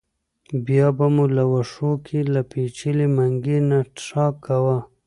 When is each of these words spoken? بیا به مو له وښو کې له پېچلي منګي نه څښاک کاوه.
بیا 0.65 0.87
به 0.97 1.05
مو 1.13 1.25
له 1.35 1.43
وښو 1.51 1.91
کې 2.05 2.19
له 2.33 2.41
پېچلي 2.51 3.07
منګي 3.15 3.59
نه 3.69 3.79
څښاک 3.95 4.35
کاوه. 4.45 4.77